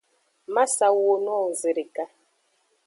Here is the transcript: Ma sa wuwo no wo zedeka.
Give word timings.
Ma 0.53 0.63
sa 0.75 0.87
wuwo 0.95 1.15
no 1.25 1.33
wo 1.41 1.47
zedeka. 1.59 2.03